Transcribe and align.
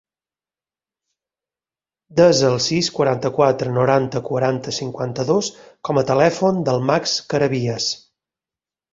Desa 2.21 2.45
el 2.47 2.55
sis, 2.67 2.87
quaranta-quatre, 2.95 3.73
noranta, 3.75 4.21
quaranta, 4.29 4.73
cinquanta-dos 4.77 5.49
com 5.89 6.01
a 6.03 6.05
telèfon 6.13 6.57
del 6.71 6.81
Max 6.93 7.13
Carabias. 7.35 7.91